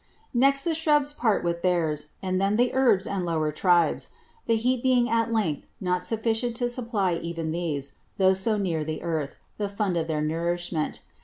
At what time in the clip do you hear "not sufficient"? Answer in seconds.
5.79-6.55